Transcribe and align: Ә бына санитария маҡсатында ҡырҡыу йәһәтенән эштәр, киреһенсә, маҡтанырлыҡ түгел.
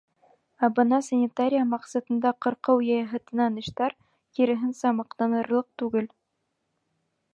Ә 0.67 0.67
бына 0.77 0.99
санитария 1.07 1.65
маҡсатында 1.73 2.31
ҡырҡыу 2.45 2.81
йәһәтенән 2.87 3.61
эштәр, 3.63 3.95
киреһенсә, 4.39 4.95
маҡтанырлыҡ 5.03 5.71
түгел. 5.83 6.09